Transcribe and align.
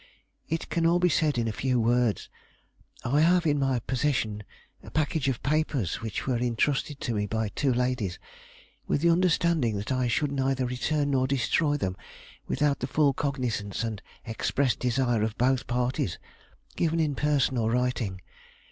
"It 0.49 0.67
can 0.69 0.87
all 0.87 0.97
be 0.97 1.09
said 1.09 1.37
in 1.37 1.47
a 1.47 1.51
few 1.53 1.79
words. 1.79 2.27
I 3.05 3.21
have 3.21 3.45
in 3.45 3.59
my 3.59 3.77
possession 3.81 4.41
a 4.81 4.89
package 4.89 5.27
of 5.29 5.43
papers 5.43 6.01
which 6.01 6.25
were 6.25 6.39
intrusted 6.39 6.99
to 7.01 7.13
me 7.13 7.27
by 7.27 7.49
two 7.49 7.71
ladies, 7.71 8.17
with 8.87 9.01
the 9.01 9.11
understanding 9.11 9.77
that 9.77 9.91
I 9.91 10.07
should 10.07 10.31
neither 10.31 10.65
return 10.65 11.11
nor 11.11 11.27
destroy 11.27 11.77
them 11.77 11.95
without 12.47 12.79
the 12.79 12.87
full 12.87 13.13
cognizance 13.13 13.83
and 13.83 14.01
expressed 14.25 14.79
desire 14.79 15.21
of 15.21 15.37
both 15.37 15.67
parties, 15.67 16.17
given 16.75 16.99
in 16.99 17.13
person 17.13 17.55
or 17.55 17.69
writing. 17.69 18.21